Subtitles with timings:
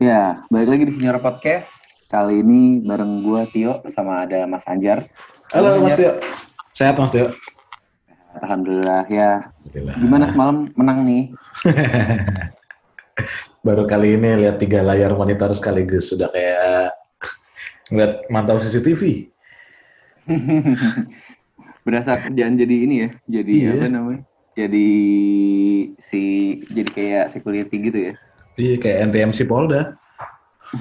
[0.00, 1.68] Ya, balik lagi di Senior Podcast.
[2.08, 5.04] Kali ini bareng gue Tio sama ada Mas Anjar.
[5.52, 6.16] Halo Mas Tio.
[6.72, 7.36] Sehat Mas Tio.
[8.40, 9.44] Alhamdulillah ya.
[9.44, 9.94] Alhamdulillah.
[10.00, 11.22] Gimana semalam menang nih?
[13.66, 16.96] Baru kali ini lihat tiga layar monitor sekaligus sudah kayak
[17.92, 19.28] ngeliat mantau CCTV.
[21.84, 23.70] Berasa kerjaan jadi ini ya, jadi Iya.
[23.76, 24.22] apa namanya?
[24.56, 24.88] Jadi
[26.00, 26.22] si
[26.72, 28.14] jadi kayak security gitu ya.
[28.58, 29.94] Iya kayak NTMC Polda.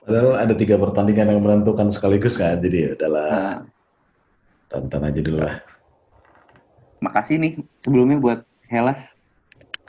[0.00, 3.58] Padahal ada tiga pertandingan yang menentukan sekaligus kan, jadi ya udahlah Nah,
[4.66, 5.60] tonton aja dulu lah.
[7.00, 9.16] makasih nih sebelumnya buat Hellas.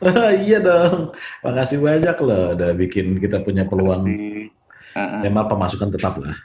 [0.47, 1.11] iya dong,
[1.43, 4.07] makasih banyak loh udah bikin kita punya peluang.
[4.07, 4.47] Makasih.
[4.91, 5.21] Ah, ah.
[5.23, 6.35] Memang pemasukan tetap lah.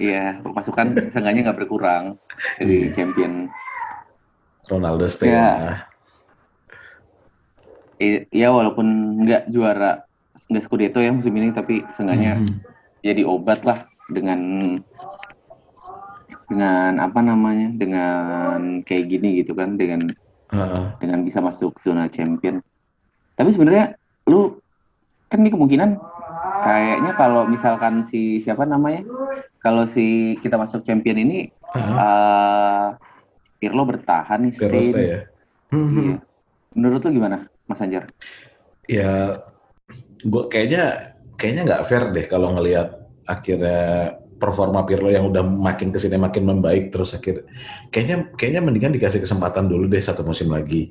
[0.00, 2.16] Iya, pemasukan seenggaknya nggak berkurang
[2.58, 2.94] dari Iya.
[2.96, 3.48] champion.
[4.68, 5.42] Ronaldo stay Ya.
[5.42, 5.89] lah.
[8.32, 8.86] Ya walaupun
[9.22, 10.00] nggak juara
[10.48, 12.54] nggak Scudetto ya musim ini, tapi seenggaknya Mhm.
[13.00, 14.40] jadi obat lah dengan
[16.46, 18.22] dengan apa namanya dengan
[18.82, 20.10] kayak gini gitu kan dengan
[20.50, 20.84] Heeh.
[20.98, 22.58] dengan bisa masuk zona champion
[23.38, 23.94] tapi sebenarnya
[24.26, 24.58] lu
[25.30, 25.94] kan ini kemungkinan
[26.60, 29.06] kayaknya kalau misalkan si siapa namanya
[29.62, 31.94] kalau si kita masuk champion ini Heeh.
[31.94, 32.86] eh
[33.60, 35.18] Pirlo bertahan nih stay stay ya.
[35.70, 35.94] Mhm.
[35.94, 36.16] Iya.
[36.72, 38.10] menurut lu gimana Mas Anjar?
[38.90, 39.38] Ya,
[40.26, 42.98] gua kayaknya kayaknya nggak fair deh kalau ngelihat
[43.30, 47.46] akhirnya performa Pirlo yang udah makin ke sini makin membaik terus akhir
[47.94, 50.90] kayaknya kayaknya mendingan dikasih kesempatan dulu deh satu musim lagi.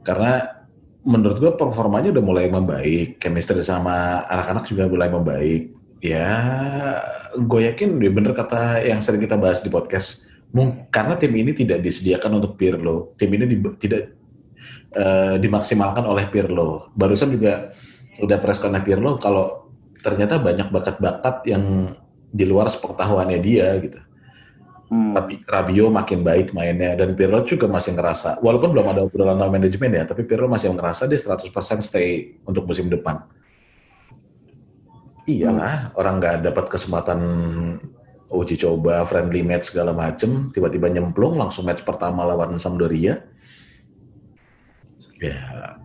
[0.00, 0.40] Karena
[1.04, 5.76] menurut gua performanya udah mulai membaik chemistry sama anak-anak juga mulai membaik.
[6.00, 6.32] Ya
[7.36, 10.24] gue yakin ya bener kata yang sering kita bahas di podcast
[10.88, 13.12] karena tim ini tidak disediakan untuk Pirlo.
[13.20, 14.16] Tim ini di- tidak
[14.96, 16.88] eh, dimaksimalkan oleh Pirlo.
[16.96, 17.70] Barusan juga
[18.16, 19.68] udah press Pirlo kalau
[20.00, 21.92] ternyata banyak bakat-bakat yang
[22.32, 24.00] di luar sepengetahuannya dia gitu.
[24.86, 25.18] Hmm.
[25.18, 29.50] Tapi Rabio makin baik mainnya dan Pirlo juga masih ngerasa walaupun belum ada obrolan sama
[29.50, 33.26] manajemen ya, tapi Pirlo masih ngerasa dia 100% stay untuk musim depan.
[35.26, 37.18] Iyalah, orang nggak dapat kesempatan
[38.30, 43.26] uji coba friendly match segala macem, tiba-tiba nyemplung langsung match pertama lawan Sampdoria.
[45.16, 45.80] Ya,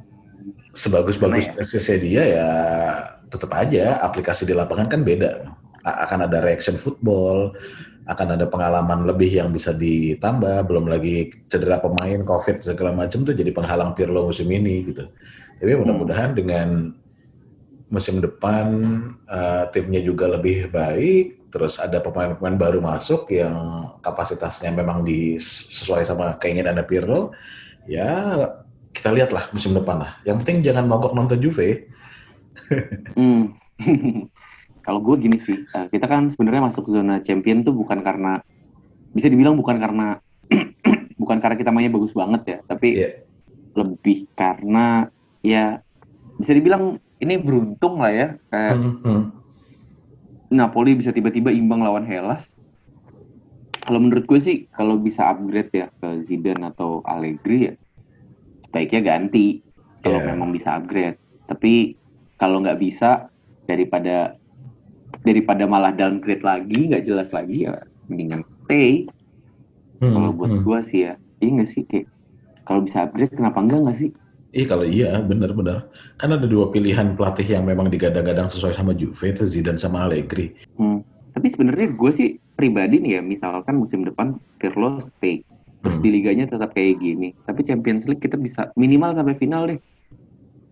[0.76, 2.50] sebagus-bagus tesnya dia ya
[3.32, 5.48] tetap aja aplikasi di lapangan kan beda.
[5.82, 7.56] A- akan ada reaction football,
[8.06, 13.34] akan ada pengalaman lebih yang bisa ditambah, belum lagi cedera pemain, covid segala macam tuh
[13.34, 15.08] jadi penghalang Pirlo musim ini gitu.
[15.62, 16.92] Tapi mudah-mudahan dengan
[17.92, 18.68] musim depan
[19.32, 23.56] eh, timnya juga lebih baik, terus ada pemain-pemain baru masuk yang
[24.04, 27.36] kapasitasnya memang di, sesuai sama keinginan Pirlo,
[27.88, 28.48] ya
[29.02, 30.22] kita lihatlah musim depan lah.
[30.22, 31.90] Yang penting jangan mogok nonton Juve.
[33.18, 33.58] Hmm.
[34.86, 38.46] Kalau gue gini sih, eh, kita kan sebenarnya masuk zona champion tuh bukan karena
[39.10, 40.22] bisa dibilang bukan karena
[41.22, 43.26] bukan karena kita mainnya bagus banget ya, tapi Iya.
[43.74, 45.10] lebih karena
[45.42, 45.82] ya
[46.38, 48.28] bisa dibilang ini beruntung lah ya.
[48.54, 49.24] Kayak Hmm,
[50.54, 52.54] Napoli bisa tiba-tiba imbang lawan Hellas.
[53.82, 57.74] Kalau menurut gue sih kalau bisa upgrade ya ke Zidane atau Allegri ya
[58.72, 59.60] baiknya ganti
[60.02, 60.28] kalau Iya.
[60.34, 61.20] memang bisa upgrade.
[61.46, 61.96] Tapi
[62.40, 63.30] kalau nggak bisa
[63.70, 64.36] daripada
[65.22, 67.78] daripada malah downgrade lagi nggak jelas lagi ya
[68.10, 69.06] mendingan stay.
[70.02, 70.64] Hmm, Kalau buat hmm.
[70.66, 72.08] gue sih ya iya nggak sih kayak
[72.66, 74.10] kalau bisa upgrade kenapa enggak nggak sih?
[74.52, 75.88] Ih kalau iya benar-benar.
[76.20, 80.52] Kan ada dua pilihan pelatih yang memang digadang-gadang sesuai sama Juve itu Zidane sama Allegri.
[80.76, 81.06] Hmm.
[81.32, 85.48] Tapi sebenarnya gue sih pribadi nih ya, misalkan musim depan Pirlo stay,
[85.82, 86.04] terus Hmm.
[86.06, 89.80] di liganya tetap kayak gini, tapi Champions League kita bisa minimal sampai final deh.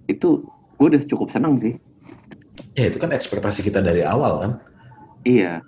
[0.05, 0.45] Itu
[0.77, 1.73] gue udah cukup seneng sih.
[2.77, 4.51] Ya itu kan ekspektasi kita dari awal kan.
[5.25, 5.65] Iya.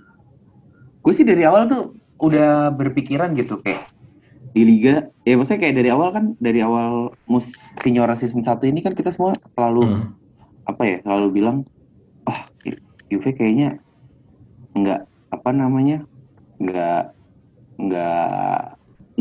[1.02, 3.90] Gue sih dari awal tuh udah berpikiran gitu kayak
[4.52, 7.50] di liga, ya maksudnya kayak dari awal kan dari awal mus
[7.82, 10.06] Signora season 1 ini kan kita semua selalu Hmm.
[10.68, 11.58] apa ya selalu bilang
[12.28, 12.46] ah
[13.10, 13.80] Juve kayaknya
[14.76, 15.02] nggak
[15.32, 16.04] apa namanya
[16.60, 17.16] nggak
[17.80, 18.60] nggak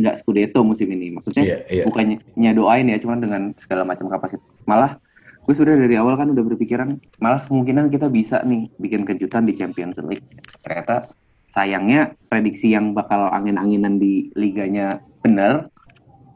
[0.01, 1.85] nggak Scudetto musim ini maksudnya Iya, iya.
[1.87, 4.97] bukannya doain ya cuman dengan segala macam kapasitas malah
[5.45, 9.57] gue sudah dari awal kan udah berpikiran malah kemungkinan kita bisa nih bikin kejutan di
[9.57, 10.25] Champions League
[10.63, 11.11] ternyata
[11.51, 15.67] sayangnya prediksi yang bakal angin-anginan di liganya benar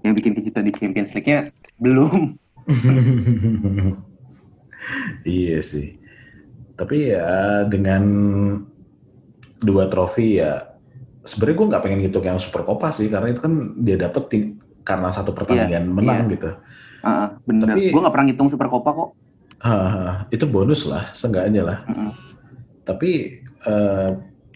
[0.03, 2.37] yang bikin kejutan di Champions League-nya belum
[5.29, 6.01] iya sih.
[6.75, 8.03] Tapi ya dengan
[9.63, 10.74] dua trofi ya
[11.25, 14.25] sebenarnya gue nggak pengen ngitung yang super copa sih karena itu kan dia dapet
[14.85, 16.33] karena satu pertandingan menang iya.
[16.37, 16.51] gitu.
[17.05, 17.77] Ah, bener.
[17.77, 19.11] Tapi- Gue nggak pernah ngitung Super Copa kok.
[19.65, 21.79] Ah, itu bonus lah, seenggaknya lah.
[21.89, 22.13] Mm-mm.
[22.85, 24.11] Tapi eh,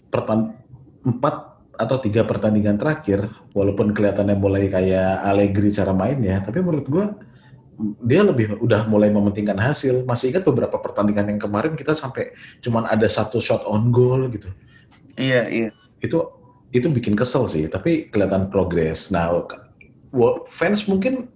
[0.09, 0.53] pertan-
[1.01, 1.49] empat
[1.79, 3.25] atau tiga pertandingan terakhir,
[3.57, 7.15] walaupun kelihatannya mulai kayak Allegri cara mainnya, tapi menurut gua
[8.03, 10.03] dia lebih udah mulai mementingkan hasil.
[10.03, 14.51] Masih ingat beberapa pertandingan yang kemarin kita sampai cuman ada satu shot on goal gitu.
[15.15, 15.69] Iya, iya.
[16.03, 16.38] Itu
[16.69, 19.09] itu bikin kesel sih, tapi kelihatan progres.
[19.09, 19.29] Nah,
[20.45, 21.29] fans mungkin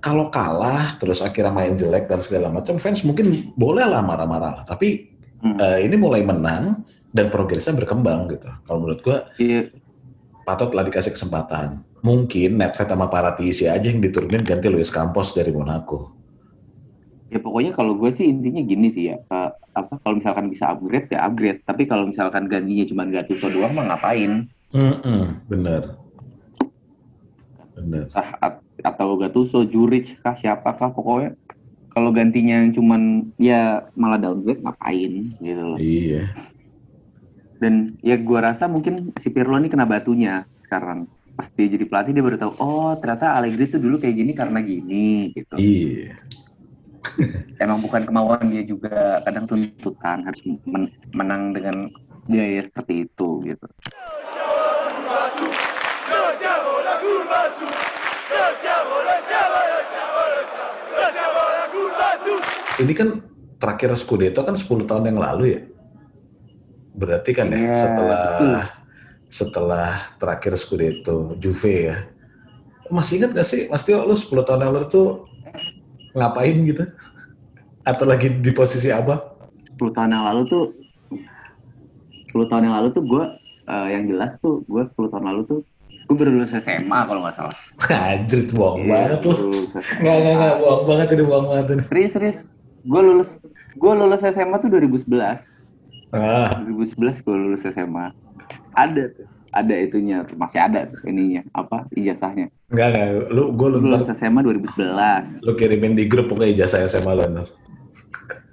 [0.00, 4.62] kalau kalah terus akhirnya main jelek dan segala macam, fans mungkin boleh lah marah-marah.
[4.64, 5.60] Tapi Hmm.
[5.60, 6.80] eh, ini mulai menang
[7.12, 8.48] dan progresnya berkembang gitu.
[8.64, 9.68] Kalau menurut gua Iya,
[10.44, 11.84] patutlah dikasih kesempatan.
[12.00, 16.16] Mungkin Nedved sama Paratisi aja yang diturunin ganti Luis Campos dari Monaco.
[17.26, 21.10] ya pokoknya kalau gue sih intinya gini sih ya, Kak, apa kalau misalkan bisa upgrade
[21.10, 24.46] ya upgrade, tapi kalau misalkan gantinya cuma Gattuso doang mah ngapain?
[24.74, 25.94] Mm-mm, bener.
[27.76, 28.08] Bener.
[28.10, 31.36] Sah at- atau Gattuso, Juric kah siapa kah pokoknya
[31.92, 35.80] kalau gantinya yang cuman ya malah downgrade ngapain gitu loh.
[35.80, 36.28] Iya.
[37.56, 41.08] Dan ya gua rasa mungkin si Pirlo ini kena batunya sekarang.
[41.36, 44.60] Pas dia jadi pelatih dia baru tahu, oh ternyata Allegri tuh dulu kayak gini karena
[44.60, 45.56] gini gitu.
[45.56, 46.16] Iya.
[47.62, 51.88] Emang bukan kemauan dia juga, kadang tuntutan harus men- menang dengan
[52.28, 53.66] biaya seperti itu gitu.
[62.76, 63.08] Ini kan
[63.56, 65.60] terakhir Scudetto kan 10 tahun yang lalu ya.
[66.92, 68.54] Berarti kan ya Iya, setelah betul.
[69.26, 71.96] setelah terakhir Scudetto Juve ya.
[72.88, 75.08] Masih ingat gak sih Mas Tio lu 10 tahun yang lalu tuh
[76.12, 76.84] ngapain gitu?
[77.82, 79.34] Atau lagi di posisi apa?
[79.76, 80.64] 10 tahun yang lalu tuh
[82.30, 83.24] 10 tahun yang lalu tuh gue
[83.66, 85.60] yang jelas tuh gue 10 tahun lalu tuh
[86.06, 87.56] gue baru lulus SMA kalau nggak salah.
[88.14, 89.34] Anjir, bohong Iya, banget lu.
[89.74, 91.82] Nggak, nggak, nggak, bohong banget ini, bohong banget ini.
[91.90, 92.38] Serius, serius.
[92.86, 93.30] Gue lulus
[93.74, 95.42] gue lulus SMA tuh 2011.
[96.14, 98.14] Ah, 2011 gue lulus SMA.
[98.72, 99.26] Ada tuh.
[99.56, 100.36] Ada itunya, tuh.
[100.36, 102.52] masih ada tuh ininya, apa ijazahnya.
[102.68, 105.40] nggak, nggak, lu, gue lu ntar, lulus SMA 2011.
[105.48, 107.48] lu kirimin di grup pokoknya ijazah SMA lu ntar.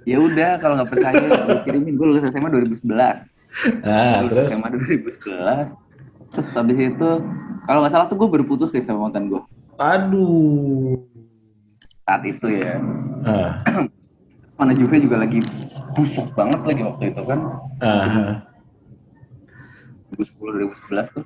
[0.08, 2.88] Ya udah kalau nggak percaya gue kirimin gue lulus SMA 2011.
[3.84, 4.48] Ah, Lulus terus?
[4.56, 5.76] SMA 2011.
[6.32, 7.10] Terus habis itu
[7.68, 9.40] kalau nggak salah tuh gue berputus deh sama mantan gue
[9.76, 10.98] Aduh.
[12.04, 12.80] saat itu ya.
[13.28, 13.60] Ah,
[14.54, 15.42] Mana Juve juga lagi
[15.92, 17.40] busuk banget lagi waktu itu kan.
[17.82, 18.46] ah,
[20.12, 21.24] 2010 2011 tuh.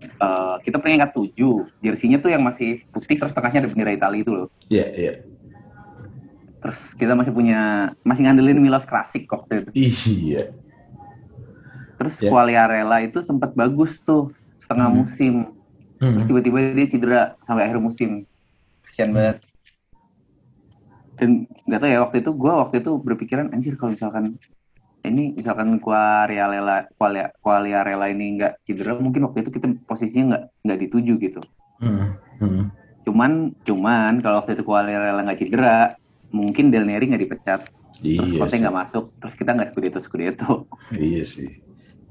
[0.00, 1.66] eh, kita peringkat 7.
[1.82, 4.48] Jersinya tuh yang masih putih terus tengahnya ada bendera Italia itu loh.
[4.66, 5.12] iya, iya.
[6.60, 7.60] Terus kita masih punya
[8.00, 9.70] masih ngandelin Milos Krasik waktu itu.
[9.74, 10.44] Iya.
[11.96, 12.30] Terus Ya.
[12.32, 14.98] Quagliarella itu sempat bagus tuh setengah Hmm.
[15.04, 15.34] musim.
[15.98, 16.28] Terus Hmm.
[16.28, 18.24] tiba-tiba dia cedera sampai akhir musim.
[18.84, 19.44] Kasian banget.
[21.20, 21.30] Dan
[21.68, 24.40] nggak tahu ya waktu itu gue waktu itu berpikiran anjir kalau misalkan
[25.00, 30.78] ini misalkan Quagliarella Quaglia- Quagliarella ini nggak cedera mungkin waktu itu kita posisinya nggak nggak
[30.88, 31.40] dituju gitu.
[31.80, 32.16] Hmm.
[32.40, 32.64] Hmm.
[33.04, 35.96] Cuman cuman kalau waktu itu Quagliarella nggak cedera
[36.32, 37.60] mungkin Del Neri nggak dipecat.
[38.00, 38.60] Terus Iya Conte sih.
[38.64, 39.04] nggak masuk.
[39.20, 40.52] Terus kita nggak Scudetto Scudetto.
[40.92, 41.48] Iya sih.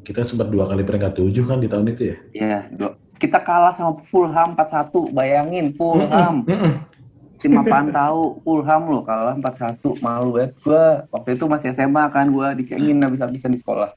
[0.06, 2.18] Kita sempat dua kali peringkat tujuh kan di tahun itu ya.
[2.34, 5.10] Ya, dua- kita kalah sama Fulham 4-1.
[5.12, 6.46] Bayangin Fulham.
[6.46, 6.82] Tim
[7.48, 10.04] apaan tahu Fulham loh kalah 4-1.
[10.04, 11.08] Malu banget gua.
[11.14, 13.96] Waktu itu masih SMA kan gua dicengin habis-habisan di sekolah.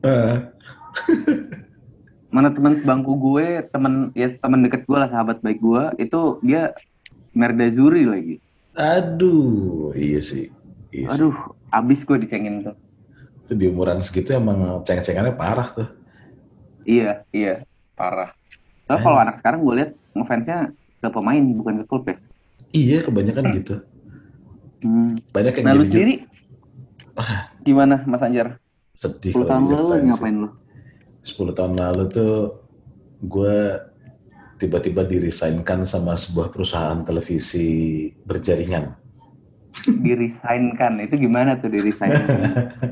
[0.00, 0.48] Ah,
[2.34, 6.76] Mana teman sebangku gue, teman ya teman deket gue lah sahabat baik gue itu dia
[7.32, 8.36] Merdazuri lagi.
[8.78, 10.50] aduh, iya sih.
[10.94, 11.18] Iya sih.
[11.18, 11.34] Aduh,
[11.70, 12.76] abis gue dicengin tuh.
[13.46, 15.88] Itu di umuran segitu emang ceng-cengannya parah tuh.
[16.84, 17.64] Iya, iya,
[17.94, 18.32] parah.
[18.86, 22.16] Tapi kalau anak sekarang gue lihat ngefansnya ke pemain bukan ke klub ya.
[22.72, 23.74] Iya, kebanyakan gitu.
[24.84, 25.18] Hmm.
[25.34, 26.14] Banyak yang Nah lu sendiri
[27.66, 28.62] gimana Mas Anjar?
[28.98, 30.48] sedih 10 tahun lalu ngapain lu?
[31.22, 32.34] 10 tahun lalu tuh
[33.22, 33.78] gue
[34.58, 38.90] tiba-tiba dirisainkan sama sebuah perusahaan televisi berjaringan.
[40.06, 42.26] Dirisainkan, itu gimana tuh dirisainkan?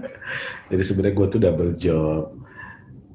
[0.71, 2.39] Jadi sebenarnya gue tuh double job.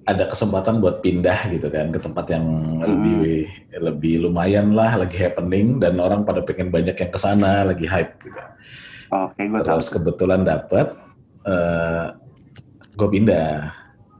[0.03, 2.45] Ada kesempatan buat pindah gitu kan ke tempat yang
[2.83, 7.87] lebih lebih lumayan lah, lagi happening dan orang pada pengen banyak yang ke sana, lagi
[7.87, 8.41] hype gitu.
[9.11, 9.79] Oke, gue tahu.
[9.79, 10.91] Terus kebetulan dapat,
[12.91, 13.71] gue pindah.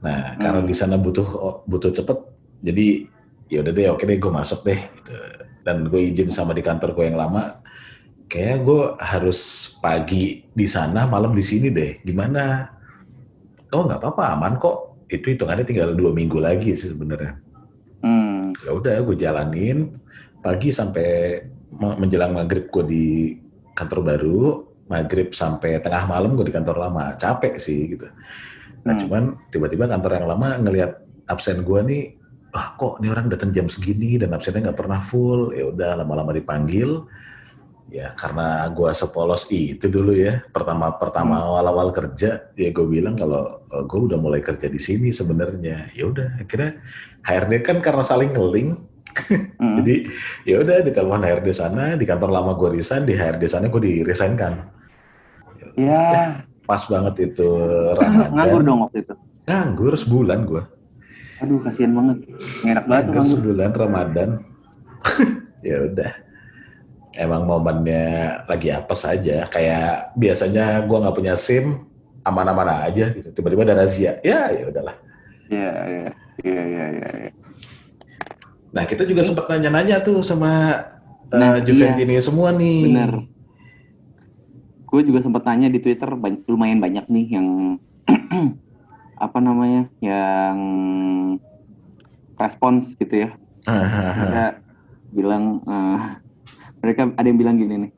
[0.02, 0.70] Nah, karena Hmm.
[0.72, 2.18] di sana butuh butuh cepet,
[2.64, 3.06] jadi
[3.52, 4.80] ya udah deh, oke deh, gue masuk deh.
[4.80, 5.14] Gitu.
[5.62, 7.60] Dan gue izin sama di kantor gue yang lama,
[8.32, 9.40] kayaknya gue harus
[9.84, 12.00] pagi di sana, malam di sini deh.
[12.02, 12.72] Gimana?
[13.76, 15.06] Oh nggak apa-apa, aman kok.
[15.12, 17.36] Itu hitungannya tinggal dua minggu lagi sih sebenarnya.
[18.60, 19.96] Ya udah, gue jalanin.
[20.42, 21.42] Pagi sampai
[21.72, 23.08] me- menjelang maghrib gue di
[23.78, 24.42] kantor baru,
[24.90, 27.16] maghrib sampai tengah malam gue di kantor lama.
[27.16, 28.10] Capek sih gitu.
[28.82, 29.02] Nah Hmm.
[29.06, 30.92] cuman tiba-tiba kantor yang lama ngelihat
[31.30, 32.04] absen gue nih
[32.52, 35.56] ah kok ini orang datang jam segini dan absennya nggak pernah full?
[35.56, 37.06] Ya udah lama-lama dipanggil
[37.92, 41.48] ya karena gue sepolos itu dulu ya pertama pertama Hmm.
[41.52, 46.40] awal-awal kerja ya gue bilang kalau gue udah mulai kerja di sini sebenarnya ya udah
[46.40, 46.80] akhirnya
[47.22, 48.70] HRD kan karena saling ngeling
[49.60, 49.76] Mm.
[49.78, 49.96] jadi
[50.46, 53.94] ya udah ditelepon HRD sana di kantor lama gue resign di HRD sana gue di
[54.02, 54.72] resign kan
[55.74, 57.48] Ya, pas banget itu
[57.98, 59.14] Ramadan nganggur dong waktu itu.
[59.44, 60.64] nganggur sebulan gue
[61.40, 62.18] Aduh, kasihan banget.
[62.62, 63.28] Ngenak banget nganggur.
[63.28, 64.30] sebulan Ramadan
[65.68, 66.12] ya udah
[67.16, 71.84] emang momennya lagi apa saja kayak biasanya gue nggak punya SIM
[72.24, 74.96] aman-aman aja gitu tiba-tiba ada razia ya ya udahlah
[75.52, 76.10] Iya, iya,
[76.48, 77.10] iya, iya, iya.
[77.28, 77.32] iya.
[78.72, 80.80] nah kita juga sempat nanya-nanya tuh sama
[81.28, 83.14] uh, Nah, Juventini semua nih Bener.
[84.92, 86.12] Gue juga sempat tanya di Twitter
[86.52, 87.48] lumayan banyak nih yang
[89.26, 90.58] apa namanya yang
[92.36, 93.30] respons gitu ya.
[93.64, 94.60] Mereka
[95.16, 96.00] bilang eh,
[96.82, 97.92] mereka ada yang bilang gini nih.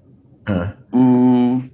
[0.48, 0.68] Hah.
[0.92, 1.72] Hmm,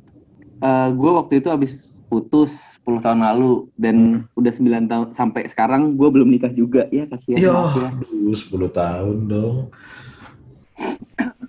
[0.94, 6.10] gue waktu itu habis putus 10 tahun lalu dan udah 9 tahun sampai sekarang gue
[6.10, 7.90] belum nikah juga ya kasihan maaf ya.
[7.94, 9.58] aduh, 10 tahun dong.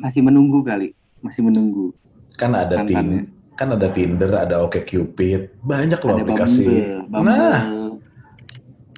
[0.01, 0.93] masih menunggu kali
[1.25, 1.93] masih menunggu
[2.41, 3.29] Kan ada Mantannya.
[3.29, 6.65] tin, kan ada Tinder, ada OkCupid, banyak loh ada aplikasi.
[6.65, 7.29] Bumble, Bumble.
[7.29, 7.59] Nah,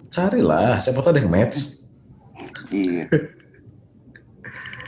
[0.06, 1.82] carilah, siapa tahu ada yang match.
[2.70, 3.10] Iya.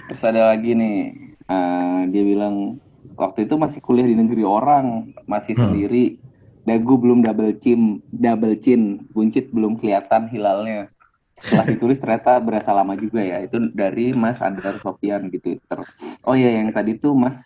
[0.07, 1.19] Terus ada lagi nih,
[1.51, 2.79] eh, dia bilang
[3.15, 5.71] waktu itu masih kuliah di negeri orang, masih Hmm.
[5.71, 6.19] sendiri,
[6.65, 10.89] dagu belum double chin, double chin, buncit belum kelihatan hilalnya.
[11.35, 13.43] Setelah ditulis ternyata berasa lama juga ya.
[13.43, 15.83] Itu dari Mas Andar Sofian di Twitter.
[16.23, 17.43] Oh iya, yang tadi tuh Mas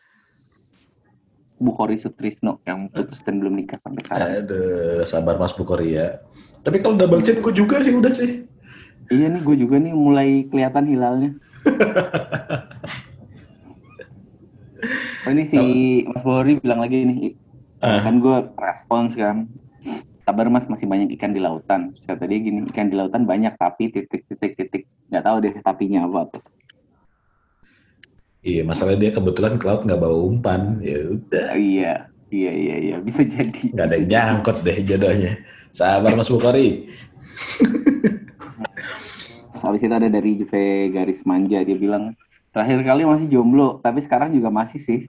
[1.59, 4.29] Bukhari Sutrisno yang putus dan belum nikah sampai sekarang.
[4.47, 6.23] Aduh, sabar Mas Bukoria.
[6.63, 8.47] Tapi kalau double chin gue juga sih udah sih.
[9.09, 11.31] Iya nih, gue juga nih mulai kelihatan hilalnya.
[15.29, 15.59] oh, ini si
[16.09, 17.37] Mas Bori bilang lagi nih,
[17.79, 18.03] Ah.
[18.03, 19.47] kan gue respons kan,
[20.27, 21.95] kabar Mas masih banyak ikan di lautan.
[22.03, 26.43] Saya tadi gini, ikan di lautan banyak tapi titik-titik-titik, nggak tahu deh tapinya apa tuh.
[28.43, 30.79] Iya, masalahnya dia kebetulan ke laut nggak bawa umpan.
[30.83, 31.93] Ya udah, Oh, iya,
[32.31, 33.75] iya, iya, iya, bisa jadi.
[33.75, 35.33] nggak ada yang nyangkut deh jodohnya.
[35.71, 36.27] Sabar Mas.
[36.27, 36.39] Terus
[39.59, 42.15] Habis itu ada dari Juve Garis Manja, dia bilang,
[42.55, 45.01] terakhir kali masih jomblo, tapi sekarang juga masih sih.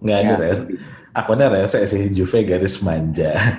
[0.00, 0.58] Nggak ada Ya, res.
[1.16, 3.32] Akunnya rese sih, Juve garis manja.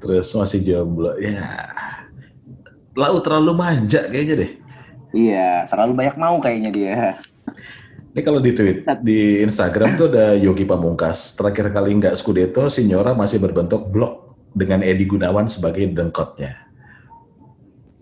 [0.00, 1.18] Terus masih jomblo.
[1.18, 1.68] Ya,
[2.94, 4.50] laut terlalu manja kayaknya deh.
[5.14, 7.18] Iya, terlalu banyak mau kayaknya dia.
[8.14, 11.34] Ini kalau di tweet di Instagram tuh ada Yogi Pamungkas.
[11.34, 16.54] Terakhir kali nggak Scudetto, Signora masih berbentuk blok dengan Edi Gunawan sebagai dengkotnya.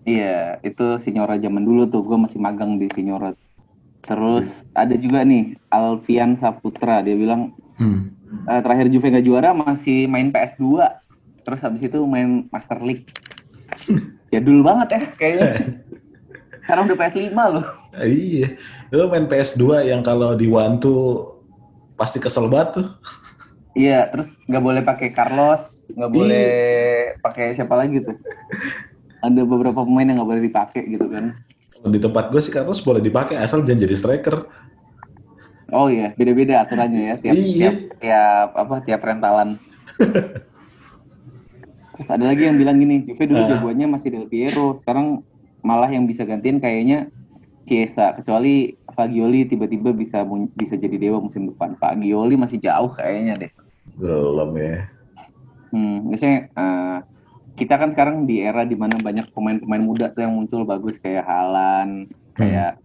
[0.05, 3.33] Iya, itu Signora zaman dulu tuh, gue masih magang di Signora.
[4.03, 8.13] Terus ada juga nih, Alfian Saputra, dia bilang, Hmm.
[8.45, 10.85] "Eh, terakhir Juve nggak juara masih main PS2.
[11.43, 13.07] Terus habis itu main Master League.
[14.31, 15.49] Jadul banget ya kayaknya.
[16.63, 17.65] Sekarang udah PS5 loh.
[17.99, 18.55] Iya,
[18.89, 21.35] lu main PS2 yang kalau di one tuh
[21.99, 22.87] pasti kesel banget tuh.
[23.75, 26.47] Iya, terus nggak boleh pakai Carlos, nggak boleh
[27.19, 28.15] pakai siapa lagi tuh.
[29.19, 31.35] Ada beberapa pemain yang nggak boleh dipakai gitu kan.
[31.83, 34.35] Di tempat gue sih Carlos boleh dipakai asal jangan jadi striker.
[35.73, 37.43] Oh iya, beda-beda aturannya ya tiap Iya.
[37.57, 39.57] tiap tiap apa tiap rentalan.
[41.93, 43.49] Terus ada lagi yang bilang gini, Juve dulu Ah.
[43.53, 45.21] jagoannya masih Del Piero, sekarang
[45.61, 47.09] malah yang bisa gantiin kayaknya
[47.63, 50.21] Chiesa, kecuali Fagioli tiba-tiba bisa
[50.53, 51.73] bisa jadi dewa musim depan.
[51.79, 53.51] Fagioli masih jauh kayaknya deh.
[53.95, 54.89] Belum ya.
[55.71, 56.97] Hmm, biasanya eh,
[57.53, 61.21] kita kan sekarang di era di mana banyak pemain-pemain muda tuh yang muncul bagus kayak
[61.23, 62.81] Halan, kayak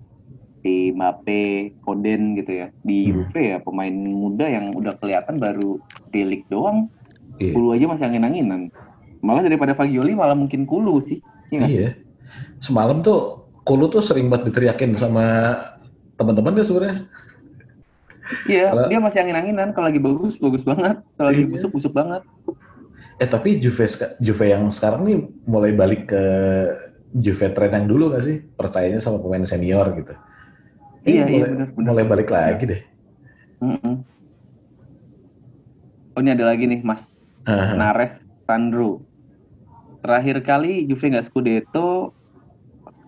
[0.61, 2.69] di Mbappe, Foden gitu ya.
[2.83, 3.25] Di Hmm.
[3.25, 6.93] Juve ya pemain muda yang udah kelihatan baru Delik doang.
[7.39, 7.55] Iya.
[7.55, 8.69] Kulu aja masih angin-anginan.
[9.19, 11.23] Malah daripada Fagioli malah mungkin Kulu sih.
[11.49, 11.71] Iya nggak?
[11.71, 11.89] Iya.
[12.61, 15.53] Semalam tuh Kulu tuh sering banget diteriakin sama
[16.17, 16.97] teman-teman ya sebenarnya.
[18.45, 19.69] Iya, Kalau- dia masih angin-anginan.
[19.73, 21.01] Kalau lagi bagus, bagus banget.
[21.17, 21.53] Kalau lagi Iya.
[21.53, 22.21] busuk, busuk banget.
[23.19, 23.87] Eh tapi Juve
[24.23, 26.25] Juve yang sekarang nih mulai balik ke
[27.11, 28.39] Juve tren yang dulu gak sih?
[28.39, 30.15] Percayanya sama pemain senior gitu.
[31.03, 31.87] Iya, iya, mulai, benar, benar.
[31.91, 32.83] mulai balik lagi deh.
[33.59, 33.95] Mm-mm.
[36.15, 37.75] Oh ini ada lagi nih Mas Haha.
[37.75, 39.03] Nares Sandro.
[39.99, 42.15] Terakhir kali Juve nggak Scudetto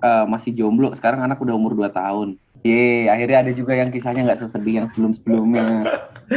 [0.02, 0.90] eh, masih jomblo.
[0.98, 2.34] Sekarang anak udah umur 2 tahun.
[2.60, 5.86] Ye, akhirnya ada juga yang kisahnya nggak sesedih yang sebelum-sebelumnya.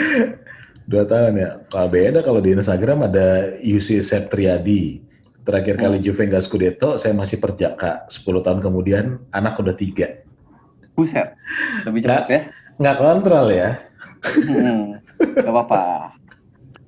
[0.83, 1.49] Dua tahun ya.
[1.71, 4.99] Kalau beda kalau di Instagram ada UC Septriadi.
[5.43, 6.05] Terakhir kali Hmm.
[6.07, 8.07] Juve nggak Scudetto, saya masih perjaka.
[8.07, 10.23] 10 tahun kemudian, anak udah tiga.
[10.95, 11.35] Buset,
[11.83, 12.41] lebih cepat ya.
[12.79, 13.69] Nggak kontrol ya.
[14.23, 16.15] Hmm, Gak apa-apa.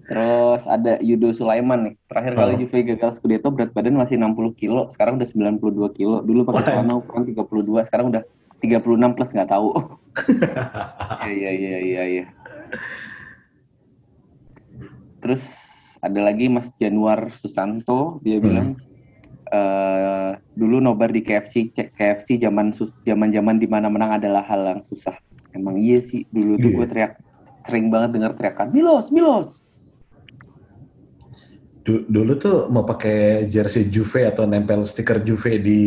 [0.05, 1.93] Terus ada Yudo Sulaiman nih.
[2.07, 2.59] Terakhir kali Oh.
[2.63, 6.23] Juve gagal Scudetto berat badan masih 60 kilo, sekarang udah 92 kilo.
[6.23, 8.23] Dulu pakai celana ukuran 32, sekarang udah
[8.61, 9.67] 36 plus nggak tahu.
[11.27, 12.25] Iya iya iya iya.
[15.25, 15.41] Terus
[16.05, 18.45] ada lagi Mas Januar Susanto, dia Hmm.
[18.45, 18.67] bilang
[19.49, 24.61] eh dulu nobar di KFC, cek KFC zaman sus- zaman-zaman di mana menang adalah hal
[24.77, 25.17] yang susah.
[25.49, 26.77] Emang iya sih, dulu tuh Iya.
[26.77, 27.13] gue teriak
[27.65, 29.65] sering banget dengar teriakan Milos, Milos.
[31.81, 35.81] Du- Dulu tuh mau pakai jersey Juve atau nempel stiker Juve di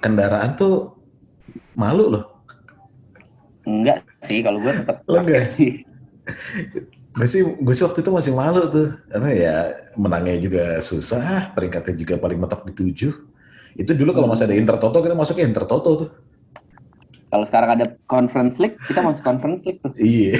[0.00, 0.96] kendaraan tuh
[1.76, 2.24] malu loh.
[3.68, 5.24] Enggak sih, kalau gue tetap enggak?
[5.28, 5.72] pakai sih.
[7.18, 8.94] Gue sih, gue sih waktu itu masih malu tuh.
[9.10, 9.56] Karena ya
[9.98, 13.10] menangnya juga susah, peringkatnya juga paling mentok di tujuh.
[13.74, 16.10] Itu dulu kalau masih ada Inter Toto, kita masuknya Inter Toto tuh.
[17.28, 19.90] Kalau sekarang ada Conference League, kita masuk Conference League tuh.
[19.98, 20.38] Iya.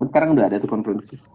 [0.00, 1.26] Kan sekarang udah ada tuh Conference League.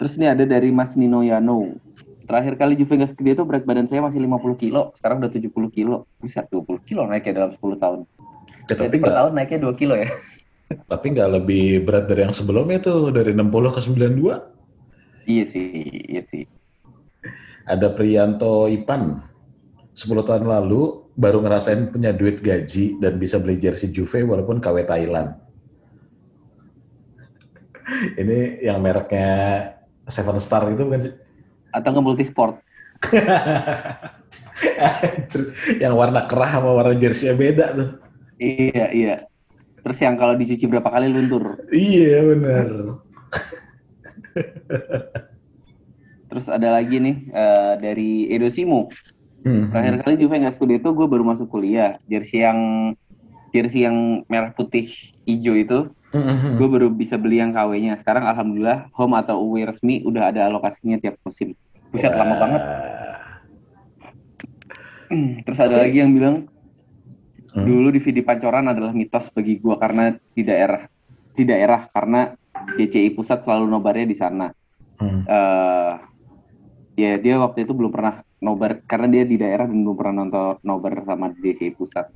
[0.00, 1.76] Terus ini ada dari Mas Nino Yano.
[2.24, 5.52] Terakhir kali Juve nggak segede itu berat badan saya masih 50 kilo, sekarang udah 70
[5.68, 6.08] kilo.
[6.16, 7.98] Buset, 20 kilo naiknya dalam 10 tahun.
[8.64, 10.08] Ya, tapi Jadi per tahun naiknya 2 kilo ya.
[10.68, 15.24] Tapi nggak lebih berat dari yang sebelumnya tuh, dari 60 ke 92.
[15.24, 15.68] Iya sih,
[16.08, 16.44] iya sih.
[17.64, 19.32] Ada Prianto Ipan.
[19.94, 24.82] 10 tahun lalu baru ngerasain punya duit gaji dan bisa beli jersey Juve walaupun KW
[24.82, 25.38] Thailand.
[28.20, 29.30] Ini yang mereknya
[30.10, 31.14] Seven Star itu bukan sih?
[31.70, 32.58] Atau nge multisport.
[35.82, 37.90] yang warna kerah sama warna jersey beda tuh.
[38.42, 39.14] Iya, iya.
[39.84, 41.60] Terus yang kalau dicuci berapa kali luntur.
[41.68, 42.66] Iya benar.
[46.32, 48.88] Terus ada lagi nih eh, dari Edo Simo.
[49.44, 49.68] Hmm.
[49.68, 52.00] Terakhir kali Juve nggak Scudetto, gue baru masuk kuliah.
[52.08, 52.58] Jersey yang
[53.52, 54.88] jersey yang merah putih
[55.28, 55.78] hijau itu,
[56.14, 56.54] Hmm.
[56.54, 57.98] gue baru bisa beli yang KW-nya.
[57.98, 61.58] Sekarang alhamdulillah home atau away resmi udah ada alokasinya tiap musim.
[61.90, 62.62] Buset lama banget.
[65.42, 66.46] Terus ada lagi yang bilang
[67.54, 67.62] Hmm.
[67.62, 70.90] dulu DVD Pancoran adalah mitos bagi gue karena di daerah
[71.34, 72.34] di daerah karena
[72.74, 74.50] CCI pusat selalu nobarnya di sana.
[74.98, 75.22] Hmm.
[75.26, 75.94] eh
[76.94, 80.58] ya dia waktu itu belum pernah nobar karena dia di daerah dan belum pernah nonton
[80.66, 82.10] nobar sama JCI pusat.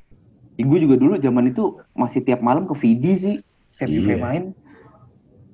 [0.59, 3.35] Ya, gue juga dulu zaman itu masih tiap malam ke VD sih,
[3.79, 3.95] tiap Iya.
[3.95, 4.43] Juve main.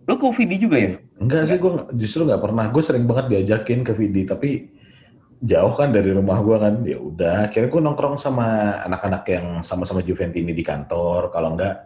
[0.05, 0.97] Lo ke VD juga ya?
[1.21, 2.65] Enggak sih, gue justru nggak pernah.
[2.73, 4.49] Gue sering banget diajakin ke Vidi, tapi
[5.41, 6.75] jauh kan dari rumah gue kan.
[6.87, 11.31] Ya udah, akhirnya gue nongkrong sama anak-anak yang sama-sama Juventini di kantor.
[11.33, 11.85] Kalau enggak,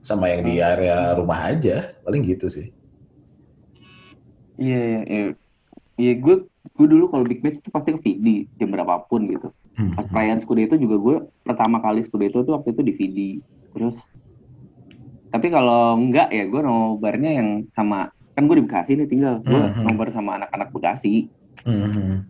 [0.00, 1.96] sama yang di area rumah aja.
[2.06, 2.70] Paling gitu sih.
[4.56, 5.24] Iya, iya, iya.
[5.96, 6.36] Iya, gue
[6.76, 9.48] gue dulu kalau big match itu pasti ke VD jam berapapun gitu.
[9.96, 13.18] Pas perayaan Scudetto juga gue pertama kali Scudetto tuh waktu itu di VD.
[13.72, 13.96] Terus
[15.28, 19.56] tapi kalau enggak ya gue nobarnya yang sama kan gue di Bekasi nih tinggal gue
[19.56, 19.84] Mhm.
[19.84, 21.28] nobar sama anak-anak Bekasi.
[21.64, 22.28] Hmm.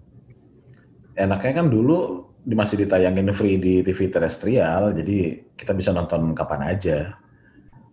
[1.16, 7.16] Enaknya kan dulu masih ditayangin free di TV terestrial, jadi kita bisa nonton kapan aja.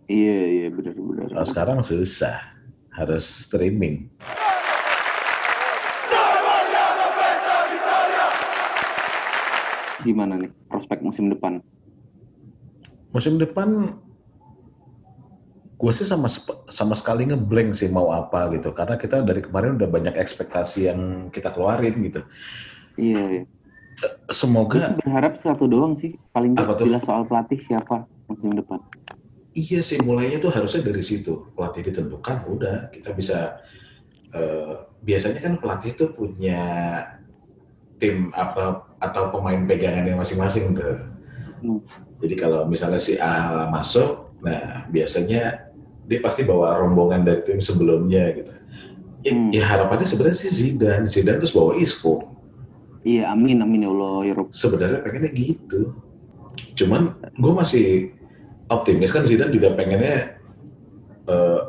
[0.04, 1.26] Iya iya benar benar.
[1.32, 2.36] Kalau sekarang susah,
[2.92, 4.12] harus streaming.
[10.04, 11.64] Gimana nih prospek musim depan?
[13.08, 13.96] Musim depan
[15.74, 16.28] gue sih sama
[16.68, 21.00] sama sekali ngeblank sih mau apa gitu karena kita dari kemarin udah banyak ekspektasi yang
[21.32, 22.20] kita keluarin gitu.
[22.94, 23.22] Iya.
[23.40, 23.44] iya.
[24.34, 28.82] Semoga sih berharap satu doang sih paling jelas soal pelatih siapa musim depan.
[29.54, 33.62] iya sih mulainya tuh harusnya dari situ pelatih ditentukan udah kita bisa
[34.34, 36.58] eh, biasanya kan pelatih tuh punya
[38.02, 40.98] tim apa atau pemain pegangannya masing-masing tuh.
[41.62, 41.78] Hmm.
[42.18, 45.70] Jadi kalau misalnya si A masuk, nah biasanya
[46.04, 48.50] dia pasti bawa rombongan dari tim sebelumnya gitu.
[49.22, 49.50] Ya, Hmm.
[49.54, 52.33] ya harapannya sebenarnya sih Zidane, Zidane terus bawa Isco.
[53.04, 54.48] Iya amin amin ya Allah ya Rob.
[54.48, 55.92] Sebenarnya pengennya gitu.
[56.74, 57.86] Cuman gue masih
[58.66, 60.40] optimis kan Zidane juga pengennya
[61.28, 61.60] eh,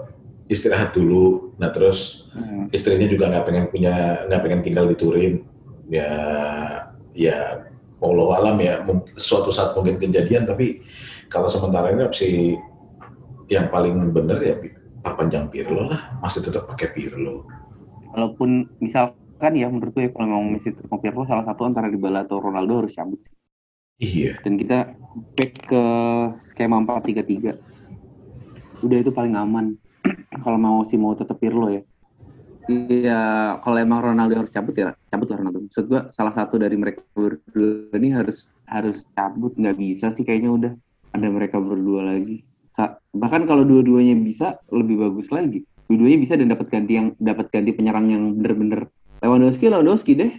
[0.48, 1.52] istirahat dulu.
[1.60, 2.68] Nah terus Hmm.
[2.76, 5.44] istrinya juga nggak pengen punya nggak pengen tinggal di Turin.
[5.88, 6.12] Ya
[7.16, 7.64] ya
[8.04, 8.84] Allah alam ya
[9.16, 10.84] suatu saat mungkin kejadian tapi
[11.32, 12.60] kalau sementara ini opsi
[13.48, 14.56] yang paling bener ya
[15.00, 17.48] perpanjang Pirlo lah masih tetap pakai Pirlo.
[18.12, 18.68] Walaupun
[19.36, 22.88] misalkan ya menurut gue kalau memang Messi tetap Pirlo salah satu antara Dybala atau Ronaldo
[22.88, 23.36] harus cabut sih.
[23.96, 24.40] Iya.
[24.44, 24.92] dan kita
[25.40, 25.84] back ke
[26.44, 27.56] skema 4-3-3
[28.84, 29.80] udah itu paling aman
[30.44, 31.84] kalau mau sih mau tetap Pirlo ya
[32.66, 33.22] Iya,
[33.62, 35.70] kalau emang Ronaldo harus cabut ya cabut lah Ronaldo.
[35.70, 40.50] Maksud gua salah satu dari mereka berdua ini harus harus cabut nggak bisa sih kayaknya
[40.50, 40.72] udah
[41.14, 42.42] ada mereka berdua lagi.
[42.74, 45.62] Sa- bahkan kalau dua-duanya bisa lebih bagus lagi.
[45.86, 48.90] Dua-duanya bisa dan dapat ganti yang dapat ganti penyerang yang bener-bener
[49.26, 50.32] Lewandowski Lewandowski deh.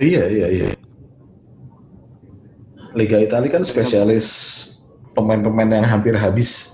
[0.00, 0.68] Iya, iya, iya.
[2.96, 4.26] Liga Italia kan spesialis
[5.12, 6.72] pemain-pemain yang hampir habis.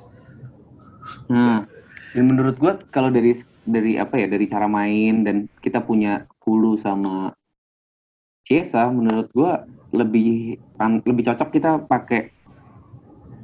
[1.27, 1.67] Nah,
[2.15, 3.35] dan menurut gua kalau dari
[3.67, 7.35] dari apa ya dari cara main dan kita punya Hulu sama
[8.47, 12.31] Chiesa menurut gua lebih lebih cocok kita pakai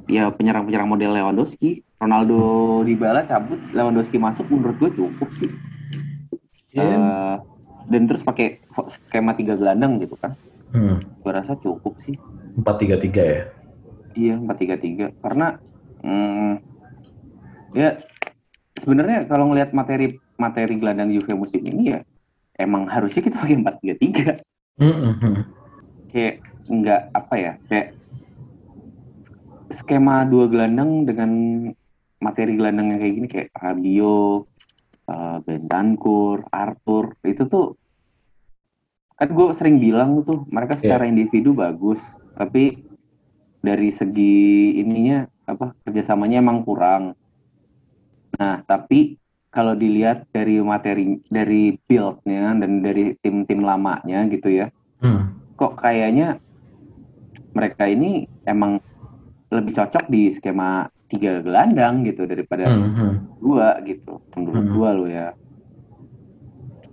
[0.07, 1.83] ya penyerang-penyerang model Lewandowski.
[1.99, 5.51] Ronaldo Dybala cabut, Lewandowski masuk menurut gua cukup sih.
[6.73, 6.83] Iya.
[6.83, 7.35] Eh,
[7.89, 10.35] dan terus pakai skema tiga gelandang gitu kan.
[10.73, 11.03] Hmm.
[11.21, 12.17] Gua rasa cukup sih.
[12.57, 13.43] 4-3-3 ya.
[14.13, 15.21] Iya, 4-3-3.
[15.21, 15.57] Karena
[16.05, 16.53] hmm,
[17.73, 18.01] ya
[18.77, 21.99] sebenarnya kalau ngelihat materi materi gelandang Juve musim ini ya
[22.57, 24.43] emang harusnya kita pakai 4-3-3.
[24.81, 25.37] Hmm, hmm.
[26.09, 26.35] Kayak
[26.69, 27.87] nggak apa ya, kayak
[29.73, 31.31] skema dua gelandang dengan
[32.21, 34.47] materi gelandang yang kayak gini kayak Rabiot,
[35.07, 37.75] eh, Bentancur, Arthur, itu tuh
[39.13, 42.01] kan gue sering bilang tuh mereka secara individu bagus,
[42.33, 42.81] tapi
[43.63, 47.03] dari segi ininya apa kerjasamanya emang kurang.
[48.35, 49.15] Nah tapi
[49.53, 55.35] kalau dilihat dari materi dari build-nya dan dari tim-tim lamanya gitu ya, Hmm.
[55.59, 56.39] kok kayaknya
[57.53, 58.81] mereka ini emang
[59.53, 63.13] lebih cocok di skema tiga gelandang gitu daripada Hmm, hmm.
[63.37, 64.73] dua gitu menurut Hmm.
[64.73, 65.27] gua lo ya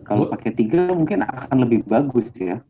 [0.05, 2.61] kalau pakai tiga mungkin akan lebih bagus ya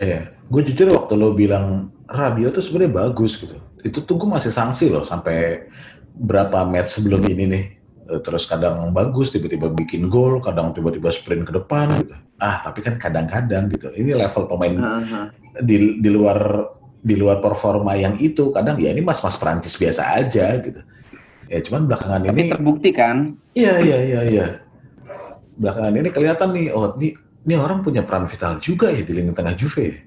[0.00, 3.52] Iya, gue jujur waktu lo bilang Rabiot tuh sebenarnya bagus gitu.
[3.84, 5.68] Itu tuh gue masih sanksi loh sampai
[6.16, 7.64] berapa match sebelum ini nih.
[8.08, 12.16] Eh, Terus kadang bagus, tiba-tiba bikin gol, kadang tiba-tiba sprint ke depan gitu.
[12.40, 13.92] Ah, tapi kan kadang-kadang gitu.
[13.92, 15.22] Ini level pemain Aha.
[15.60, 16.64] di, di luar
[17.00, 18.52] di luar performa yang itu.
[18.52, 20.80] Kadang ya ini mas-mas Prancis biasa aja gitu.
[21.50, 24.46] Ya cuman belakangan tapi ini terbukti kan Iya iya iya iya.
[25.58, 29.32] Belakangan ini kelihatan nih, oh ini ini orang punya peran vital juga ya di lini
[29.32, 30.06] tengah Juve.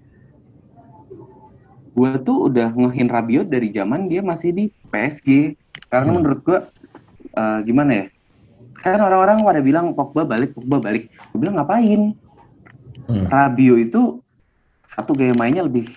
[1.94, 5.54] gua tuh udah ngehin Rabiot dari zaman dia masih di PSG
[5.90, 6.18] karena Hmm.
[6.22, 6.60] menurut gua
[7.34, 8.06] eh, gimana ya
[8.82, 12.02] kan orang-orang pada bilang Pogba balik Pogba balik gua bilang ngapain
[13.04, 13.28] Hmm.
[13.28, 14.24] Rabiot itu
[14.88, 15.92] satu gaya mainnya lebih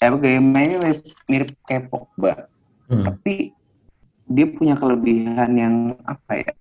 [0.00, 2.48] eh gaya mainnya mirip, mirip kayak Pogba.
[2.90, 3.06] Hmm.
[3.06, 3.54] tapi
[4.26, 6.52] dia punya kelebihan yang apa ya?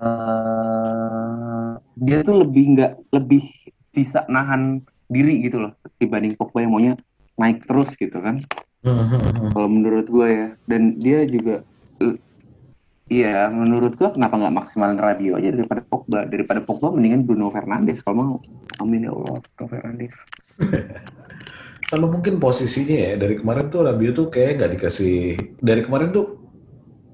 [0.00, 3.44] Eh, dia tuh lebih nggak lebih
[3.90, 4.78] bisa nahan
[5.10, 6.94] diri gitu loh dibanding Pogba yang maunya
[7.34, 8.38] naik terus gitu kan.
[8.86, 9.50] Hmm, hmm, hmm.
[9.54, 10.48] kalau menurut gue ya.
[10.70, 11.66] Dan dia juga
[13.10, 16.30] iya menurut gue kenapa nggak maksimalin radio aja daripada Pogba?
[16.30, 18.02] Daripada Pogba mendingan Bruno Fernandes.
[18.06, 18.32] Kalau mau
[18.78, 20.14] amin ya Allah Bruno Fernandes
[21.90, 26.38] Sama mungkin posisinya ya dari kemarin tuh Rabiot tuh kayak nggak dikasih dari kemarin tuh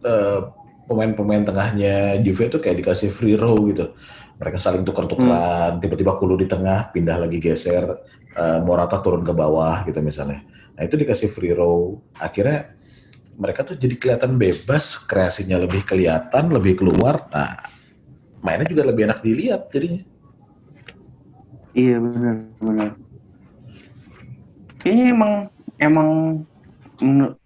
[0.05, 0.53] eh,
[0.85, 3.97] pemain-pemain tengahnya Juve tuh kayak dikasih free row gitu.
[4.37, 7.89] Mereka saling tukar-tukaran, tiba-tiba Kulu di tengah, pindah lagi geser,
[8.37, 10.45] eh, Morata turun ke bawah gitu misalnya.
[10.77, 12.77] Nah itu dikasih free row, akhirnya
[13.33, 17.25] mereka tuh jadi kelihatan bebas, kreasinya lebih kelihatan, lebih keluar.
[17.33, 17.65] Nah
[18.45, 20.05] mainnya juga lebih enak dilihat jadinya.
[21.77, 23.06] iya benar benar
[24.87, 25.33] kayaknya emang
[25.83, 26.09] emang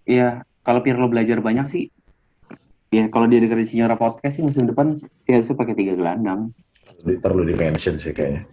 [0.04, 1.84] ya kalau Pirlo belajar banyak sih
[2.92, 6.52] ya kalau dia dengerin Signora podcast sih musim depan dia harusnya pakai tiga gelandang
[7.00, 8.44] Perlu di mention sih kayaknya.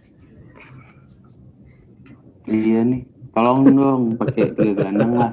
[2.48, 3.04] iya nih
[3.36, 5.32] tolong dong pakai tiga gelandang lah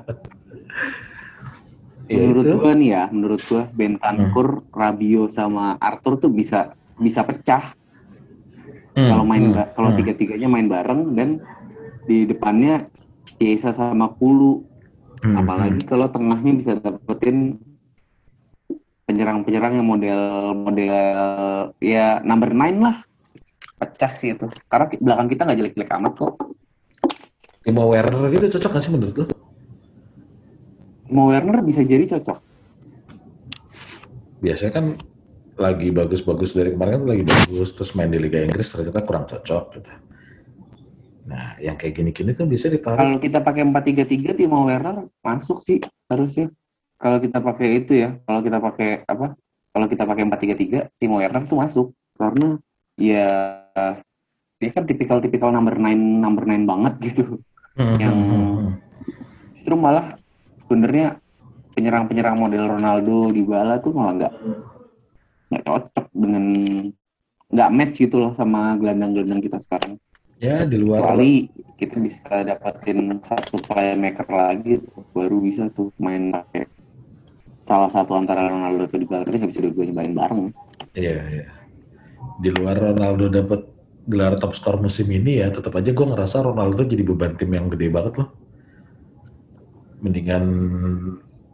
[2.06, 2.54] Ya, menurut itu.
[2.62, 7.72] gua nih ya menurut gua Bentancur, Rabiot sama Arthur tuh bisa bisa pecah
[8.96, 10.00] Hmm, kalau main hmm, kalau hmm.
[10.00, 11.44] tiga-tiganya main bareng dan
[12.08, 12.88] di depannya
[13.38, 14.64] Chiesa sama Kulu.
[15.26, 17.58] Hmm, apalagi kalau tengahnya bisa dapetin
[19.10, 20.22] penyerang-penyerang yang model
[20.54, 20.96] model
[21.82, 22.98] ya number nine lah.
[23.76, 24.48] Pecah sih itu.
[24.70, 26.34] Karena belakang kita nggak jelek-jelek amat kok.
[27.66, 29.26] Timo Werner gitu cocok gak sih menurut lo?
[31.10, 32.40] mau Werner bisa jadi cocok.
[34.42, 34.86] Biasanya kan
[35.56, 39.64] lagi bagus-bagus dari kemarin kan lagi bagus terus main di Liga Inggris ternyata kurang cocok
[39.80, 39.92] gitu.
[41.26, 43.02] Nah, yang kayak gini-gini tuh bisa ditaruh.
[43.02, 46.54] kalau kita pakai 4-3-3 Timo Werner masuk sih harusnya
[47.02, 49.34] kalau kita pakai itu ya kalau kita pakai apa
[49.74, 52.62] kalau kita pakai 4-3-3 Timo Werner tuh masuk karena
[52.96, 53.58] ya
[54.62, 57.42] dia kan tipikal-tipikal number nine number nine banget gitu
[57.76, 58.18] Hmm, yang
[59.60, 60.16] justru malah
[60.64, 61.20] sebenarnya
[61.76, 64.34] penyerang-penyerang model Ronaldo di Bala tuh malah nggak
[65.52, 66.46] nggak cocok dengan
[67.52, 70.00] nggak match gitu loh sama gelandang-gelandang kita sekarang.
[70.43, 71.48] Ya di luar Kecuali
[71.80, 76.67] kita bisa dapetin satu playmaker lagi tuh, baru bisa tuh main pakai
[77.63, 80.41] salah satu antara Ronaldo atau di nggak bisa dua-duanya main bareng.
[80.95, 81.48] Iya, iya.
[82.43, 83.62] Di luar Ronaldo dapat
[84.06, 87.71] gelar top skor musim ini ya, tetap aja gue ngerasa Ronaldo jadi beban tim yang
[87.71, 88.30] gede banget loh.
[90.04, 90.45] Mendingan